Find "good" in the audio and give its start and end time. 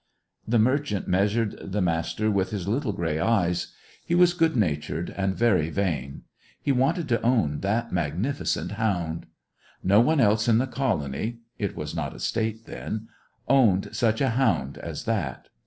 4.33-4.55